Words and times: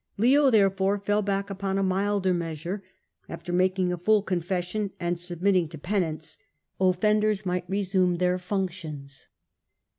Leo, 0.17 0.49
therefore, 0.49 0.97
fell 0.97 1.21
back 1.21 1.51
upon 1.51 1.77
a 1.77 1.83
milder 1.83 2.33
measure; 2.33 2.81
afber 3.29 3.53
making 3.53 3.93
a 3.93 3.97
full 3.99 4.23
con 4.23 4.41
fession, 4.41 4.89
and 4.99 5.19
submitting 5.19 5.67
to 5.67 5.77
penance, 5.77 6.39
offenders 6.79 7.45
might 7.45 7.69
resume 7.69 8.15
their 8.17 8.39
functions. 8.39 9.27